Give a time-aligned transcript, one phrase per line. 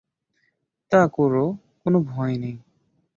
[0.91, 1.45] তা কোরো,
[1.83, 2.55] কোনো ভয় নেই।